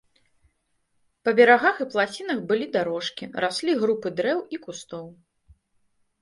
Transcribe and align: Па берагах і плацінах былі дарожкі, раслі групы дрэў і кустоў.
Па 1.27 1.33
берагах 1.39 1.75
і 1.85 1.85
плацінах 1.95 2.39
былі 2.53 2.65
дарожкі, 2.77 3.29
раслі 3.45 3.77
групы 3.85 4.07
дрэў 4.23 4.39
і 4.57 4.61
кустоў. 4.65 5.05